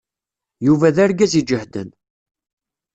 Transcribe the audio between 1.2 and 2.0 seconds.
iǧehden.